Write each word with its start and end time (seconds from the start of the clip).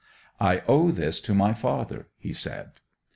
'I 0.39 0.63
owe 0.67 0.89
this 0.89 1.19
to 1.19 1.35
my 1.35 1.53
father!' 1.53 2.07
he 2.17 2.33
said. 2.33 2.71